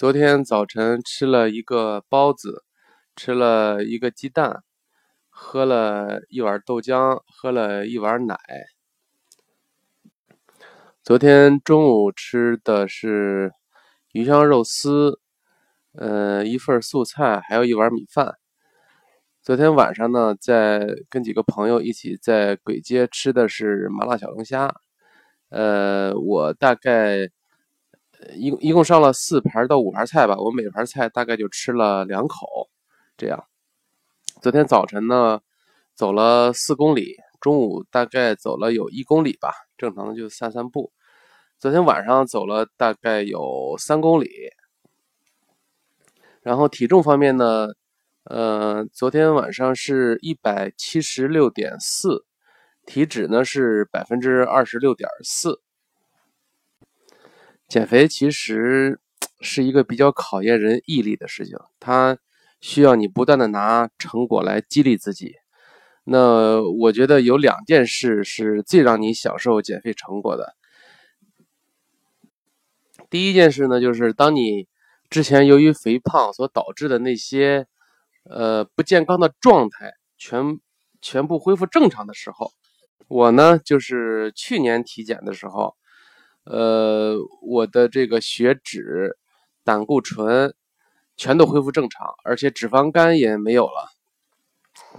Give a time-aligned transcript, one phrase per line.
[0.00, 2.64] 昨天早晨吃了一个包子，
[3.16, 4.64] 吃了一个鸡蛋，
[5.28, 8.34] 喝了一碗豆浆，喝了一碗奶。
[11.04, 13.52] 昨天中午吃的是
[14.12, 15.20] 鱼香肉丝，
[15.92, 18.38] 呃，一份素菜，还有一碗米饭。
[19.42, 24.74] 昨天晚上呢，在跟几个朋友一起在簋街吃的是麻辣小龙虾，
[25.50, 27.28] 呃，我大概。
[28.34, 32.68] 一一共上了四盘到五盘菜吧，我每盘菜大概就吃了两口，
[33.16, 33.44] 这样。
[34.42, 35.40] 昨天早晨呢，
[35.94, 40.92] 走了四公里，中午大概走了有一公里吧，正常的就散散步。
[41.58, 44.30] 昨天晚上走了大概有三公里，
[46.42, 47.68] 然后体重方面呢，
[48.24, 52.24] 呃，昨天晚上是一百七十六点四，
[52.86, 55.60] 体脂呢是百分之二十六点四。
[57.70, 58.98] 减肥其实
[59.40, 62.18] 是一个比较考验人毅力的事情，它
[62.60, 65.36] 需要你不断的拿成果来激励自己。
[66.02, 70.56] 那我觉得有两件事是最让你享受减肥成果的。
[73.08, 74.66] 第一件事呢，就是当你
[75.08, 77.68] 之前由于肥胖所导致的那些
[78.24, 80.58] 呃不健康的状态全
[81.00, 82.50] 全部恢复正常的时候，
[83.06, 85.76] 我呢就是去年体检的时候。
[86.52, 89.16] 呃，我的这个血脂、
[89.62, 90.52] 胆固醇
[91.16, 93.88] 全都恢复正常，而且脂肪肝也没有了。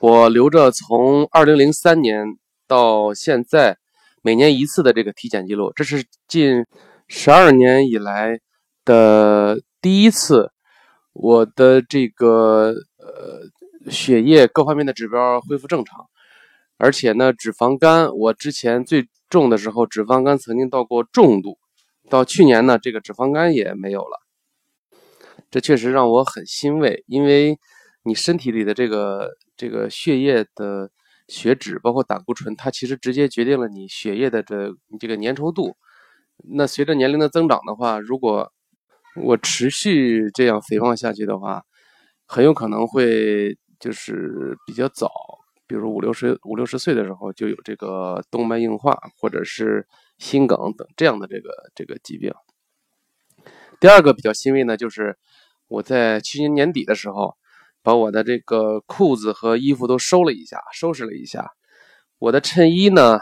[0.00, 3.78] 我留着从二零零三年到现在
[4.20, 6.66] 每年一次的这个体检记录，这是近
[7.06, 8.40] 十二年以来
[8.84, 10.50] 的第一次，
[11.14, 16.10] 我的这个呃血液各方面的指标恢复正常，
[16.76, 19.08] 而且呢，脂肪肝我之前最。
[19.28, 21.58] 重的时候，脂肪肝曾经到过重度，
[22.08, 24.20] 到去年呢，这个脂肪肝也没有了。
[25.50, 27.58] 这确实让我很欣慰，因为
[28.02, 30.90] 你身体里的这个这个血液的
[31.26, 35.76] 血脂，包括胆固醇，它其实直接决定了你血液的这这个粘稠度。
[36.50, 38.52] 那随着年龄的增长的话，如果
[39.16, 41.64] 我持续这样肥胖下去的话，
[42.26, 45.10] 很有可能会就是比较早。
[45.68, 49.86] 比如五六十五六十岁的时候就有这个动脉硬化或者是
[50.16, 52.32] 心梗等这样的这个这个疾病。
[53.78, 55.16] 第二个比较欣慰呢，就是
[55.68, 57.36] 我在去年年底的时候，
[57.82, 61.52] 把我的这个裤子和衣服都收了一下，收拾了一下。
[62.18, 63.20] 我的衬衣呢，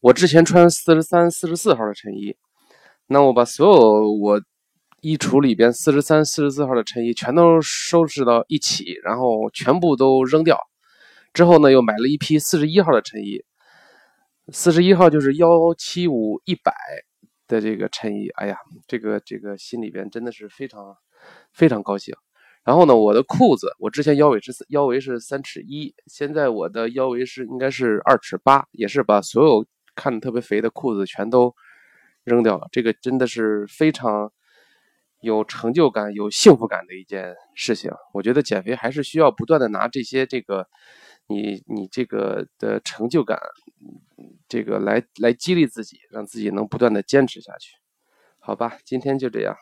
[0.00, 2.36] 我之前穿四十三、四十四号的衬衣，
[3.06, 4.40] 那我把所有我
[5.00, 10.56] 衣橱里边四十三、四十四号的衬衣全都收拾到一起，然后全部都扔掉。
[11.34, 13.44] 之后呢，又买了一批四十一号的衬衣，
[14.50, 16.72] 四十一号就是幺七五一百
[17.46, 18.28] 的这个衬衣。
[18.30, 18.56] 哎呀，
[18.88, 20.96] 这个这个心里边真的是非常
[21.52, 22.14] 非常高兴。
[22.64, 29.64] 然后呢，我的裤子，我之前腰围是腰围是三尺一，现在我的腰围是应该是二尺八，也是把所有
[29.94, 31.54] 看着特别肥的裤子全都
[32.24, 32.66] 扔掉了。
[32.72, 34.32] 这个真的是非常
[35.20, 37.92] 有成就感、有幸福感的一件事情。
[38.12, 40.66] 我觉得减肥还是需要不断的拿这些这个。
[41.28, 43.38] 你你这个的成就感，
[44.48, 47.76] 这个来来激励自己，让自己能不断的坚持下去，
[48.38, 48.78] 好吧？
[48.84, 49.54] 今天就这样。